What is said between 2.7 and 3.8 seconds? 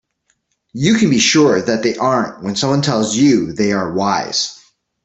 tells you they